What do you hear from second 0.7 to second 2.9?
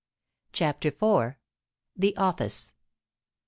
IV. THE OFFICE.